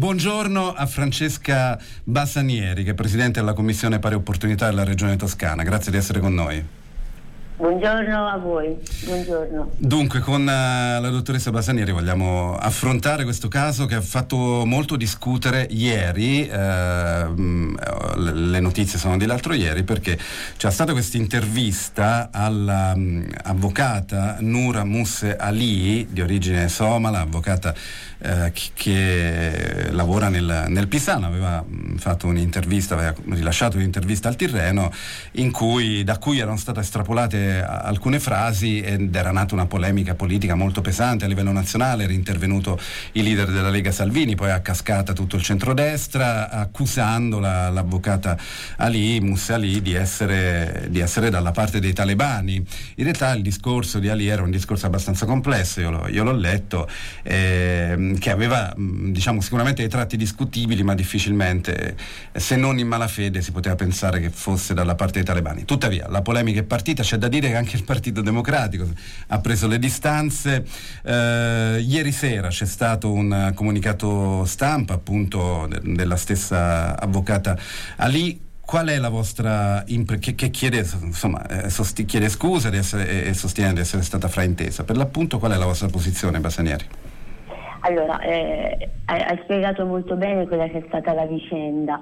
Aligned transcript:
Buongiorno 0.00 0.74
a 0.74 0.86
Francesca 0.86 1.76
Bassanieri, 2.04 2.84
che 2.84 2.92
è 2.92 2.94
Presidente 2.94 3.40
della 3.40 3.52
Commissione 3.52 3.98
Pari 3.98 4.14
Opportunità 4.14 4.66
della 4.66 4.84
Regione 4.84 5.16
Toscana. 5.16 5.64
Grazie 5.64 5.90
di 5.90 5.96
essere 5.96 6.20
con 6.20 6.34
noi. 6.34 6.64
Buongiorno 7.58 8.28
a 8.28 8.36
voi, 8.36 8.76
buongiorno. 9.04 9.72
Dunque, 9.78 10.20
con 10.20 10.42
uh, 10.42 10.46
la 10.46 11.08
dottoressa 11.10 11.50
Basanieri 11.50 11.90
vogliamo 11.90 12.56
affrontare 12.56 13.24
questo 13.24 13.48
caso 13.48 13.84
che 13.86 13.96
ha 13.96 14.00
fatto 14.00 14.62
molto 14.64 14.94
discutere 14.94 15.66
ieri, 15.68 16.48
uh, 16.48 17.34
le 17.34 18.60
notizie 18.60 18.96
sono 18.96 19.16
di 19.16 19.26
l'altro 19.26 19.54
ieri, 19.54 19.82
perché 19.82 20.16
c'è 20.56 20.70
stata 20.70 20.92
questa 20.92 21.16
intervista 21.16 22.28
all'avvocata 22.30 24.36
um, 24.38 24.48
Nura 24.48 24.84
Musse 24.84 25.34
Ali, 25.34 26.06
di 26.08 26.20
origine 26.20 26.68
somala, 26.68 27.22
avvocata 27.22 27.74
uh, 28.18 28.52
che 28.72 29.88
lavora 29.90 30.28
nel, 30.28 30.66
nel 30.68 30.86
Pisano, 30.86 31.26
aveva 31.26 31.64
fatto 31.96 32.28
un'intervista, 32.28 32.94
aveva 32.94 33.14
rilasciato 33.30 33.78
un'intervista 33.78 34.28
al 34.28 34.36
Tirreno, 34.36 34.92
cui, 35.50 36.04
da 36.04 36.18
cui 36.18 36.38
erano 36.38 36.56
state 36.56 36.78
estrapolate 36.78 37.46
alcune 37.48 38.20
frasi 38.20 38.80
ed 38.80 39.14
era 39.14 39.30
nata 39.30 39.54
una 39.54 39.66
polemica 39.66 40.14
politica 40.14 40.54
molto 40.54 40.80
pesante 40.80 41.24
a 41.24 41.28
livello 41.28 41.52
nazionale, 41.52 42.04
era 42.04 42.12
intervenuto 42.12 42.78
il 43.12 43.24
leader 43.24 43.50
della 43.50 43.70
Lega 43.70 43.92
Salvini, 43.92 44.34
poi 44.34 44.50
ha 44.50 44.60
cascata 44.60 45.12
tutto 45.12 45.36
il 45.36 45.42
centrodestra 45.42 46.50
accusando 46.50 47.38
la, 47.38 47.68
l'avvocata 47.70 48.36
Ali, 48.76 49.20
Musa 49.20 49.54
Ali, 49.54 49.80
di 49.80 49.94
essere, 49.94 50.86
di 50.90 51.00
essere, 51.00 51.30
dalla 51.30 51.52
parte 51.52 51.80
dei 51.80 51.92
talebani. 51.92 52.56
In 52.56 53.04
realtà 53.04 53.32
il 53.32 53.42
discorso 53.42 53.98
di 53.98 54.08
Ali 54.08 54.26
era 54.26 54.42
un 54.42 54.50
discorso 54.50 54.86
abbastanza 54.86 55.26
complesso, 55.26 55.80
io, 55.80 55.90
lo, 55.90 56.08
io 56.08 56.24
l'ho 56.24 56.32
letto, 56.32 56.88
eh, 57.22 58.16
che 58.18 58.30
aveva 58.30 58.74
diciamo, 58.76 59.40
sicuramente 59.40 59.82
dei 59.82 59.90
tratti 59.90 60.16
discutibili, 60.16 60.82
ma 60.82 60.94
difficilmente, 60.94 61.96
se 62.32 62.56
non 62.56 62.78
in 62.78 62.88
malafede, 62.88 63.40
si 63.40 63.52
poteva 63.52 63.74
pensare 63.74 64.20
che 64.20 64.30
fosse 64.30 64.74
dalla 64.74 64.94
parte 64.94 65.14
dei 65.14 65.24
talebani. 65.24 65.64
Tuttavia, 65.64 66.08
la 66.08 66.22
polemica 66.22 66.60
è 66.60 66.64
partita, 66.64 67.02
c'è 67.02 67.16
da 67.16 67.28
dire 67.28 67.37
dire 67.40 67.52
che 67.52 67.56
anche 67.56 67.76
il 67.76 67.84
Partito 67.84 68.20
Democratico 68.20 68.86
ha 69.28 69.40
preso 69.40 69.66
le 69.66 69.78
distanze. 69.78 70.64
Eh, 71.04 71.84
ieri 71.86 72.12
sera 72.12 72.48
c'è 72.48 72.66
stato 72.66 73.12
un 73.12 73.52
comunicato 73.54 74.44
stampa 74.44 74.94
appunto 74.94 75.66
de- 75.68 75.80
della 75.94 76.16
stessa 76.16 76.98
avvocata 76.98 77.56
Ali 77.96 78.46
qual 78.60 78.88
è 78.88 78.98
la 78.98 79.08
vostra 79.08 79.82
impre- 79.86 80.18
che, 80.18 80.34
che, 80.34 80.50
chiede, 80.50 80.84
insomma, 81.00 81.46
eh, 81.46 81.70
sosti- 81.70 82.04
chiede 82.04 82.28
scusa 82.28 82.68
essere, 82.74 83.24
e 83.24 83.32
sostiene 83.32 83.72
di 83.72 83.80
essere 83.80 84.02
stata 84.02 84.28
fraintesa. 84.28 84.84
Per 84.84 84.94
l'appunto 84.94 85.38
qual 85.38 85.52
è 85.52 85.56
la 85.56 85.64
vostra 85.64 85.88
posizione, 85.88 86.38
Basanieri? 86.38 86.84
Allora, 87.80 88.20
eh, 88.20 88.90
hai 89.06 89.40
spiegato 89.44 89.86
molto 89.86 90.16
bene 90.16 90.46
quella 90.46 90.68
che 90.68 90.78
è 90.78 90.84
stata 90.86 91.14
la 91.14 91.24
vicenda. 91.24 91.98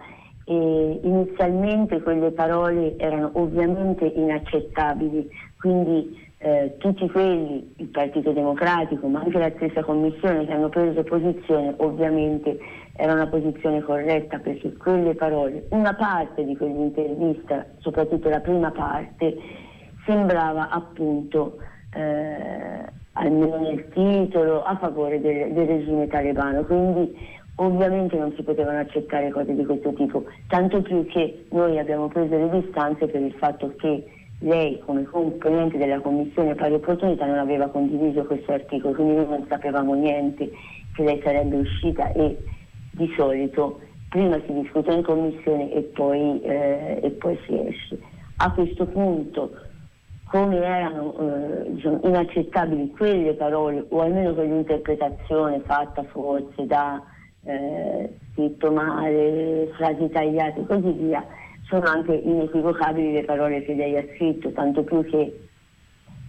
E 0.48 1.00
inizialmente 1.02 2.00
quelle 2.02 2.30
parole 2.30 2.96
erano 2.98 3.30
ovviamente 3.34 4.04
inaccettabili, 4.04 5.28
quindi 5.58 6.24
eh, 6.38 6.76
tutti 6.78 7.08
quelli, 7.10 7.74
il 7.78 7.88
Partito 7.88 8.30
Democratico, 8.30 9.08
ma 9.08 9.20
anche 9.20 9.38
la 9.38 9.50
stessa 9.56 9.82
Commissione 9.82 10.46
che 10.46 10.52
hanno 10.52 10.68
preso 10.68 11.02
posizione, 11.02 11.74
ovviamente 11.78 12.58
era 12.92 13.12
una 13.12 13.26
posizione 13.26 13.82
corretta 13.82 14.38
perché 14.38 14.72
quelle 14.74 15.14
parole, 15.14 15.66
una 15.70 15.94
parte 15.94 16.44
di 16.44 16.56
quell'intervista, 16.56 17.66
soprattutto 17.78 18.28
la 18.28 18.40
prima 18.40 18.70
parte, 18.70 19.36
sembrava 20.04 20.68
appunto, 20.70 21.56
eh, 21.94 22.84
almeno 23.12 23.58
nel 23.58 23.88
titolo, 23.88 24.62
a 24.62 24.76
favore 24.76 25.20
del, 25.20 25.52
del 25.52 25.66
regime 25.66 26.06
talebano. 26.06 26.62
Quindi 26.64 27.16
Ovviamente 27.58 28.18
non 28.18 28.32
si 28.36 28.42
potevano 28.42 28.78
accettare 28.78 29.30
cose 29.30 29.54
di 29.54 29.64
questo 29.64 29.92
tipo, 29.94 30.24
tanto 30.48 30.82
più 30.82 31.06
che 31.06 31.46
noi 31.50 31.78
abbiamo 31.78 32.08
preso 32.08 32.36
le 32.36 32.60
distanze 32.60 33.06
per 33.06 33.22
il 33.22 33.32
fatto 33.32 33.74
che 33.76 34.04
lei 34.40 34.78
come 34.84 35.04
componente 35.04 35.78
della 35.78 36.00
Commissione 36.00 36.54
Pari 36.54 36.74
Opportunità 36.74 37.24
non 37.24 37.38
aveva 37.38 37.68
condiviso 37.68 38.24
questo 38.24 38.52
articolo, 38.52 38.94
quindi 38.94 39.14
noi 39.14 39.28
non 39.28 39.46
sapevamo 39.48 39.94
niente 39.94 40.50
che 40.94 41.02
lei 41.02 41.20
sarebbe 41.24 41.56
uscita 41.56 42.12
e 42.12 42.36
di 42.92 43.10
solito 43.16 43.80
prima 44.10 44.38
si 44.46 44.52
discute 44.52 44.92
in 44.92 45.02
commissione 45.02 45.72
e 45.72 45.80
poi, 45.80 46.40
eh, 46.42 47.00
e 47.02 47.10
poi 47.10 47.38
si 47.46 47.58
esce. 47.58 47.98
A 48.36 48.52
questo 48.52 48.84
punto 48.86 49.50
come 50.26 50.56
erano 50.56 51.14
eh, 51.18 51.72
diciamo, 51.72 52.00
inaccettabili 52.02 52.90
quelle 52.90 53.34
parole 53.34 53.84
o 53.88 54.00
almeno 54.00 54.34
quell'interpretazione 54.34 55.60
fatta 55.60 56.02
forse 56.04 56.66
da 56.66 57.02
eh, 57.46 58.10
scritto 58.32 58.72
male, 58.72 59.70
frasi 59.76 60.08
tagliate 60.10 60.60
e 60.60 60.66
così 60.66 60.90
via, 60.92 61.24
sono 61.62 61.86
anche 61.86 62.14
inequivocabili 62.14 63.12
le 63.12 63.24
parole 63.24 63.64
che 63.64 63.74
lei 63.74 63.96
ha 63.96 64.04
scritto, 64.14 64.52
tanto 64.52 64.82
più 64.82 65.04
che 65.04 65.40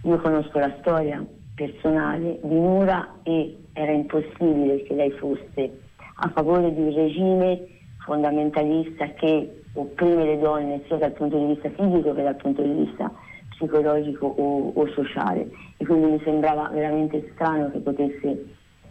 io 0.02 0.16
conosco 0.18 0.58
la 0.58 0.74
storia 0.80 1.24
personale 1.54 2.38
di 2.42 2.54
Nura 2.54 3.16
e 3.24 3.56
era 3.72 3.92
impossibile 3.92 4.82
che 4.84 4.94
lei 4.94 5.10
fosse 5.12 5.80
a 6.20 6.28
favore 6.30 6.72
di 6.72 6.80
un 6.80 6.94
regime 6.94 7.66
fondamentalista 8.04 9.06
che 9.14 9.62
opprime 9.74 10.24
le 10.24 10.38
donne 10.38 10.82
sia 10.86 10.96
dal 10.96 11.12
punto 11.12 11.38
di 11.38 11.46
vista 11.46 11.70
fisico 11.70 12.14
che 12.14 12.22
dal 12.22 12.36
punto 12.36 12.62
di 12.62 12.84
vista 12.84 13.12
psicologico 13.50 14.26
o, 14.26 14.72
o 14.74 14.86
sociale. 14.92 15.48
E 15.76 15.84
quindi 15.84 16.12
mi 16.12 16.20
sembrava 16.24 16.68
veramente 16.72 17.30
strano 17.34 17.70
che 17.70 17.78
potesse 17.78 18.44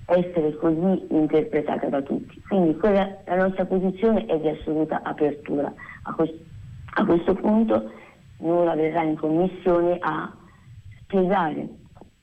essere 0.07 0.55
così 0.55 1.05
interpretata 1.09 1.87
da 1.87 2.01
tutti. 2.01 2.41
Quindi 2.47 2.77
quella, 2.77 3.17
la 3.25 3.35
nostra 3.35 3.65
posizione 3.65 4.25
è 4.25 4.39
di 4.39 4.47
assoluta 4.47 5.01
apertura. 5.03 5.71
A, 6.03 6.13
questo, 6.13 6.37
a 6.95 7.05
questo 7.05 7.33
punto 7.33 7.91
Nora 8.39 8.75
verrà 8.75 9.03
in 9.03 9.15
commissione 9.15 9.97
a 9.99 10.31
spiegare 11.01 11.67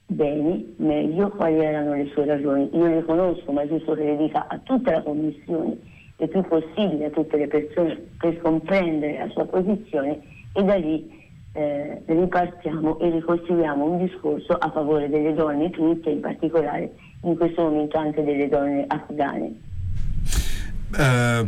bene, 0.06 0.64
meglio, 0.76 1.28
quali 1.30 1.58
erano 1.58 1.94
le 1.94 2.06
sue 2.12 2.24
ragioni. 2.24 2.70
Io 2.72 2.86
le 2.86 3.04
conosco, 3.04 3.50
ma 3.52 3.62
è 3.62 3.68
giusto 3.68 3.94
che 3.94 4.04
le 4.04 4.16
dica 4.16 4.46
a 4.46 4.58
tutta 4.58 4.92
la 4.92 5.02
commissione, 5.02 5.76
il 6.18 6.28
più 6.28 6.42
possibile 6.42 7.06
a 7.06 7.10
tutte 7.10 7.36
le 7.36 7.48
persone, 7.48 8.00
per 8.18 8.40
comprendere 8.40 9.18
la 9.18 9.28
sua 9.30 9.44
posizione 9.44 10.20
e 10.54 10.62
da 10.62 10.76
lì 10.76 11.23
eh, 11.56 12.02
ripartiamo 12.06 12.98
e 12.98 13.10
ricostruiamo 13.10 13.84
un 13.84 13.98
discorso 13.98 14.54
a 14.54 14.70
favore 14.70 15.08
delle 15.08 15.34
donne 15.34 15.70
tutte, 15.70 16.10
in 16.10 16.20
particolare 16.20 16.92
in 17.22 17.36
questo 17.36 17.62
momento 17.62 17.96
anche 17.96 18.24
delle 18.24 18.48
donne 18.48 18.84
afghane. 18.88 19.60
Uh, 20.96 21.44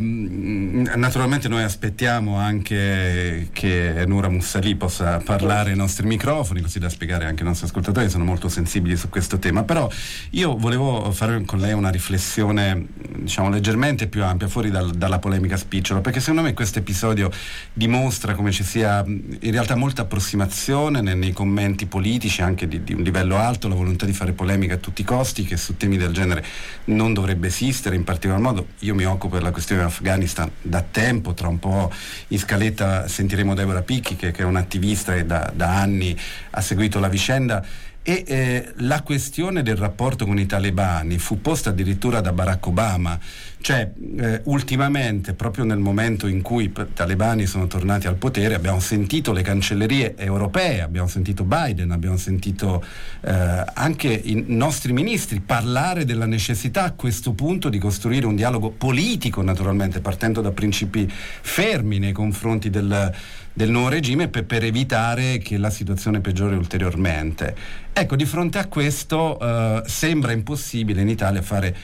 naturalmente 0.95 1.47
noi 1.47 1.63
aspettiamo 1.63 2.37
anche 2.37 3.47
che 3.53 4.03
Nura 4.05 4.27
Mussali 4.27 4.75
possa 4.75 5.21
parlare 5.23 5.71
ai 5.71 5.77
nostri 5.77 6.05
microfoni 6.05 6.61
così 6.61 6.79
da 6.79 6.89
spiegare 6.89 7.25
anche 7.25 7.43
ai 7.43 7.47
nostri 7.47 7.67
ascoltatori 7.67 8.09
sono 8.09 8.25
molto 8.25 8.49
sensibili 8.49 8.97
su 8.97 9.09
questo 9.09 9.39
tema. 9.39 9.63
Però 9.63 9.89
io 10.31 10.57
volevo 10.57 11.11
fare 11.11 11.43
con 11.45 11.59
lei 11.59 11.73
una 11.73 11.89
riflessione 11.89 12.87
diciamo 13.17 13.49
leggermente 13.49 14.07
più 14.07 14.23
ampia 14.23 14.47
fuori 14.47 14.69
dal, 14.69 14.91
dalla 14.91 15.19
polemica 15.19 15.57
spicciola 15.57 16.01
perché 16.01 16.19
secondo 16.19 16.41
me 16.41 16.53
questo 16.53 16.79
episodio 16.79 17.31
dimostra 17.73 18.35
come 18.35 18.51
ci 18.51 18.63
sia 18.63 19.03
in 19.05 19.51
realtà 19.51 19.75
molta 19.75 20.03
approssimazione 20.03 21.01
nei, 21.01 21.15
nei 21.15 21.31
commenti 21.31 21.85
politici 21.85 22.41
anche 22.41 22.67
di, 22.67 22.83
di 22.83 22.93
un 22.93 23.01
livello 23.01 23.37
alto 23.37 23.67
la 23.67 23.75
volontà 23.75 24.05
di 24.05 24.13
fare 24.13 24.33
polemica 24.33 24.75
a 24.75 24.77
tutti 24.77 25.01
i 25.01 25.05
costi 25.05 25.43
che 25.43 25.57
su 25.57 25.77
temi 25.77 25.97
del 25.97 26.11
genere 26.11 26.43
non 26.85 27.13
dovrebbe 27.13 27.47
esistere 27.47 27.95
in 27.95 28.03
particolar 28.03 28.41
modo 28.41 28.67
io 28.79 28.95
mi 28.95 29.05
occupo 29.05 29.36
per 29.37 29.45
la 29.45 29.51
questione 29.51 29.83
Afghanistan 29.83 30.49
da 30.59 30.81
tempo, 30.81 31.35
tra 31.35 31.47
un 31.47 31.59
po' 31.59 31.91
in 32.29 32.39
scaletta 32.39 33.07
sentiremo 33.07 33.53
Deborah 33.53 33.83
Picchi 33.83 34.15
che, 34.15 34.31
che 34.31 34.41
è 34.41 34.45
un'attivista 34.45 35.13
e 35.13 35.25
da, 35.25 35.51
da 35.55 35.79
anni 35.79 36.17
ha 36.49 36.61
seguito 36.61 36.99
la 36.99 37.07
vicenda. 37.07 37.63
E 38.01 38.23
eh, 38.25 38.73
la 38.77 39.03
questione 39.03 39.61
del 39.61 39.75
rapporto 39.75 40.25
con 40.25 40.39
i 40.39 40.47
talebani 40.47 41.19
fu 41.19 41.39
posta 41.39 41.69
addirittura 41.69 42.19
da 42.19 42.31
Barack 42.31 42.65
Obama, 42.65 43.19
cioè 43.67 43.91
eh, 44.19 44.39
ultimamente, 44.45 45.33
proprio 45.33 45.65
nel 45.65 45.77
momento 45.77 46.25
in 46.27 46.41
cui 46.41 46.63
i 46.63 46.73
talebani 46.93 47.45
sono 47.45 47.67
tornati 47.67 48.07
al 48.07 48.15
potere, 48.15 48.55
abbiamo 48.55 48.79
sentito 48.79 49.33
le 49.33 49.41
cancellerie 49.41 50.15
europee, 50.15 50.79
abbiamo 50.79 51.09
sentito 51.09 51.43
Biden, 51.43 51.91
abbiamo 51.91 52.15
sentito 52.15 52.81
eh, 53.19 53.65
anche 53.73 54.07
i 54.07 54.45
nostri 54.47 54.93
ministri 54.93 55.41
parlare 55.41 56.05
della 56.05 56.25
necessità 56.25 56.85
a 56.85 56.91
questo 56.93 57.33
punto 57.33 57.67
di 57.67 57.77
costruire 57.77 58.25
un 58.25 58.37
dialogo 58.37 58.69
politico, 58.69 59.41
naturalmente, 59.41 59.99
partendo 59.99 60.39
da 60.39 60.51
principi 60.51 61.05
fermi 61.11 61.99
nei 61.99 62.13
confronti 62.13 62.69
del 62.69 63.13
del 63.57 63.71
nuovo 63.71 63.89
regime 63.89 64.27
per, 64.27 64.45
per, 64.45 64.63
evitare 64.63 65.39
che 65.39 65.57
la 65.57 65.71
situazione 65.71 66.21
peggiori 66.21 66.55
ulteriormente. 66.55 67.55
Ecco, 67.91 68.15
di 68.15 68.25
fronte 68.25 68.59
a 68.59 68.67
questo 68.67 69.39
eh, 69.39 69.81
sembra 69.87 70.31
impossibile 70.31 71.01
in 71.01 71.09
Italia 71.09 71.41
fare 71.41 71.75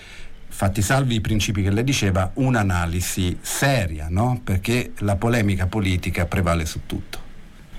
fatti 0.54 0.84
salvi 0.84 1.16
i 1.16 1.22
principi 1.22 1.64
che 1.64 1.72
lei 1.72 1.84
diceva, 1.84 2.30
un'analisi 2.36 3.40
seria, 3.42 4.08
no? 4.10 4.40
perché 4.44 4.94
la 5.00 5.16
polemica 5.16 5.66
politica 5.66 6.28
prevale 6.28 6.66
su 6.66 6.86
tutto. 6.86 7.18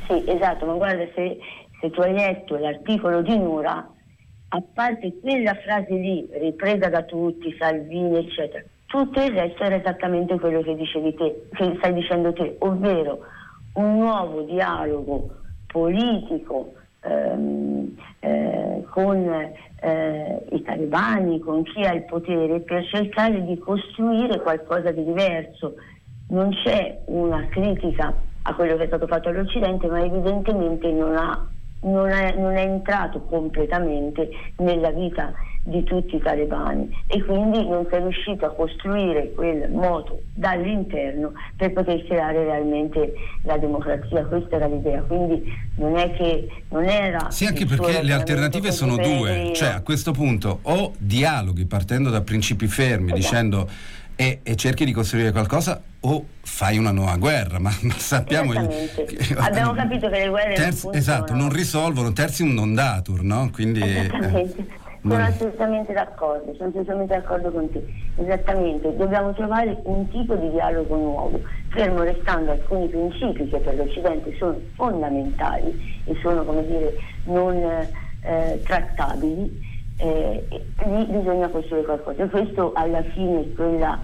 Sì, 0.08 0.24
esatto, 0.26 0.66
ma 0.66 0.74
guarda, 0.74 1.04
se, 1.14 1.38
se 1.80 1.90
tu 1.90 2.00
hai 2.00 2.12
letto 2.12 2.56
l'articolo 2.56 3.22
di 3.22 3.38
Nura, 3.38 3.88
a 4.48 4.62
parte 4.74 5.14
quella 5.20 5.54
frase 5.64 5.94
lì, 5.94 6.28
ripresa 6.32 6.88
da 6.88 7.02
tutti, 7.04 7.54
Salvini, 7.58 8.18
eccetera, 8.18 8.62
Tutto 8.86 9.22
il 9.22 9.32
resto 9.32 9.62
era 9.62 9.76
esattamente 9.76 10.38
quello 10.38 10.60
che, 10.62 10.74
dicevi 10.74 11.14
te, 11.14 11.48
che 11.54 11.74
stai 11.78 11.94
dicendo 11.94 12.32
te, 12.32 12.56
ovvero 12.58 13.20
un 13.74 13.98
nuovo 13.98 14.42
dialogo 14.42 15.30
politico 15.66 16.74
ehm, 17.04 17.96
eh, 18.20 18.84
con 18.90 19.52
eh, 19.80 20.46
i 20.50 20.62
talebani, 20.62 21.38
con 21.40 21.62
chi 21.62 21.82
ha 21.82 21.92
il 21.92 22.04
potere, 22.04 22.60
per 22.60 22.84
cercare 22.86 23.44
di 23.44 23.58
costruire 23.58 24.40
qualcosa 24.40 24.90
di 24.90 25.04
diverso. 25.04 25.74
Non 26.28 26.50
c'è 26.64 27.02
una 27.06 27.46
critica 27.48 28.14
a 28.42 28.54
quello 28.54 28.76
che 28.76 28.84
è 28.84 28.86
stato 28.86 29.06
fatto 29.06 29.28
all'Occidente, 29.28 29.86
ma 29.86 30.02
evidentemente 30.02 30.90
non, 30.90 31.16
ha, 31.16 31.46
non, 31.80 32.08
è, 32.08 32.34
non 32.36 32.56
è 32.56 32.62
entrato 32.62 33.20
completamente 33.22 34.28
nella 34.58 34.90
vita 34.90 35.32
di 35.66 35.82
tutti 35.82 36.16
i 36.16 36.20
talebani 36.20 36.94
e 37.06 37.24
quindi 37.24 37.66
non 37.66 37.86
si 37.88 37.94
è 37.94 37.98
riuscito 37.98 38.44
a 38.44 38.50
costruire 38.50 39.32
quel 39.32 39.70
moto 39.70 40.20
dall'interno 40.34 41.32
per 41.56 41.72
poter 41.72 42.04
creare 42.04 42.44
realmente 42.44 43.14
la 43.44 43.56
democrazia, 43.56 44.26
questa 44.26 44.56
era 44.56 44.66
l'idea, 44.66 45.00
quindi 45.00 45.42
non 45.76 45.96
è 45.96 46.12
che 46.12 46.48
non 46.68 46.84
era... 46.84 47.30
Sì, 47.30 47.46
anche 47.46 47.64
perché 47.64 48.02
le 48.02 48.12
alternative 48.12 48.72
sono 48.72 48.96
due, 48.96 49.52
cioè 49.54 49.68
a 49.68 49.80
questo 49.80 50.12
punto 50.12 50.58
o 50.62 50.92
dialoghi 50.98 51.64
partendo 51.64 52.10
da 52.10 52.20
principi 52.20 52.66
fermi 52.66 53.12
esatto. 53.12 53.16
dicendo 53.16 53.68
e, 54.16 54.40
e, 54.42 54.56
cerchi 54.56 54.84
di 54.84 54.92
costruire 54.92 55.32
qualcosa 55.32 55.82
o 56.00 56.26
fai 56.42 56.76
una 56.76 56.92
nuova 56.92 57.16
guerra, 57.16 57.58
ma, 57.60 57.74
ma 57.80 57.94
sappiamo... 57.96 58.52
Il, 58.52 58.68
Abbiamo 59.38 59.72
capito 59.72 60.10
che 60.10 60.18
le 60.18 60.28
guerre 60.28 60.54
terzi, 60.54 60.86
non 60.86 60.94
Esatto, 60.94 61.34
non 61.34 61.50
risolvono, 61.50 62.12
terzi 62.12 62.42
un 62.42 62.52
non 62.52 62.74
datur, 62.74 63.22
no? 63.22 63.48
Quindi... 63.50 63.80
Esattamente. 63.80 64.56
Eh. 64.58 64.82
Sono 65.06 65.22
assolutamente 65.22 65.92
d'accordo, 65.92 66.54
sono 66.54 66.70
assolutamente 66.70 67.14
d'accordo 67.14 67.50
con 67.50 67.70
te. 67.70 67.84
Esattamente, 68.16 68.96
dobbiamo 68.96 69.34
trovare 69.34 69.78
un 69.82 70.08
tipo 70.08 70.34
di 70.34 70.50
dialogo 70.50 70.96
nuovo, 70.96 71.40
fermo 71.68 72.02
restando 72.04 72.52
alcuni 72.52 72.88
principi 72.88 73.46
che 73.48 73.58
per 73.58 73.76
l'Occidente 73.76 74.34
sono 74.38 74.58
fondamentali 74.76 76.00
e 76.06 76.16
sono, 76.22 76.42
come 76.44 76.66
dire, 76.66 76.94
non 77.24 77.54
eh, 77.54 78.62
trattabili, 78.64 79.62
eh, 79.98 80.46
lì 80.86 81.04
bisogna 81.04 81.48
costruire 81.48 81.84
qualcosa. 81.84 82.22
E 82.22 82.28
questo 82.30 82.72
alla 82.72 83.02
fine 83.02 83.52
quella, 83.52 84.00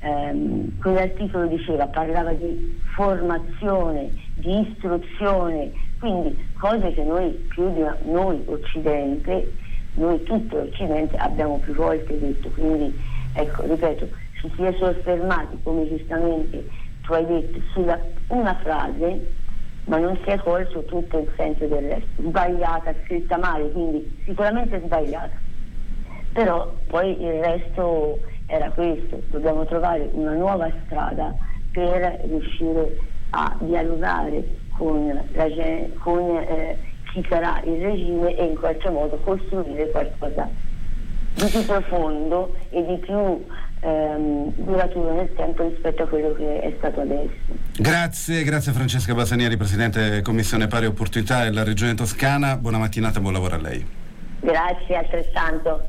ehm, 0.00 0.80
quell'articolo 0.80 1.46
diceva, 1.46 1.86
parlava 1.86 2.32
di 2.32 2.76
formazione, 2.96 4.10
di 4.34 4.68
istruzione, 4.68 5.70
quindi 6.00 6.36
cose 6.58 6.92
che 6.92 7.04
noi 7.04 7.30
più 7.50 7.72
di 7.72 7.84
noi 8.10 8.42
Occidente 8.46 9.68
noi 10.00 10.22
tutto 10.22 10.56
l'Occidente 10.56 11.16
abbiamo 11.16 11.58
più 11.58 11.74
volte 11.74 12.18
detto, 12.18 12.48
quindi 12.50 12.98
ecco, 13.34 13.62
ripeto, 13.66 14.08
ci 14.40 14.50
si 14.56 14.62
è 14.62 14.74
soffermati, 14.78 15.58
come 15.62 15.86
giustamente 15.88 16.66
tu 17.02 17.12
hai 17.12 17.26
detto, 17.26 17.60
sulla 17.72 18.00
una 18.28 18.54
frase, 18.56 19.32
ma 19.84 19.98
non 19.98 20.18
si 20.24 20.30
è 20.30 20.38
colto 20.38 20.82
tutto 20.84 21.18
il 21.18 21.28
senso 21.36 21.66
del 21.66 21.82
resto, 21.82 22.22
sbagliata, 22.22 22.94
scritta 23.04 23.36
male, 23.36 23.70
quindi 23.72 24.20
sicuramente 24.24 24.80
sbagliata. 24.84 25.36
Però 26.32 26.72
poi 26.86 27.22
il 27.22 27.42
resto 27.42 28.20
era 28.46 28.70
questo, 28.70 29.20
dobbiamo 29.28 29.66
trovare 29.66 30.08
una 30.12 30.32
nuova 30.32 30.70
strada 30.84 31.34
per 31.72 32.20
riuscire 32.24 32.96
a 33.30 33.54
dialogare 33.60 34.44
con, 34.76 35.06
la, 35.34 35.46
con 35.98 36.36
eh, 36.36 36.78
sarà 37.28 37.60
il 37.64 37.80
regime 37.80 38.36
e 38.36 38.44
in 38.44 38.56
qualche 38.56 38.90
modo 38.90 39.16
costruire 39.18 39.90
qualcosa 39.90 40.48
di 41.34 41.46
più 41.46 41.64
profondo 41.64 42.54
e 42.70 42.84
di 42.84 42.96
più 42.98 43.44
ehm, 43.80 44.52
duraturo 44.56 45.14
nel 45.14 45.32
tempo 45.34 45.66
rispetto 45.68 46.02
a 46.02 46.06
quello 46.06 46.32
che 46.34 46.60
è 46.60 46.74
stato 46.78 47.00
adesso. 47.00 47.30
Grazie, 47.78 48.42
grazie 48.42 48.72
Francesca 48.72 49.14
Basanieri, 49.14 49.56
Presidente 49.56 50.22
Commissione 50.22 50.66
Pari 50.66 50.86
Opportunità 50.86 51.44
della 51.44 51.64
Regione 51.64 51.94
Toscana. 51.94 52.56
Buona 52.56 52.78
mattinata 52.78 53.18
e 53.18 53.20
buon 53.22 53.32
lavoro 53.32 53.54
a 53.54 53.58
lei. 53.58 53.86
Grazie, 54.40 54.96
altrettanto. 54.96 55.86